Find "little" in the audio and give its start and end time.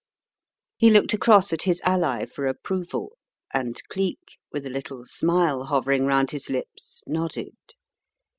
4.71-5.05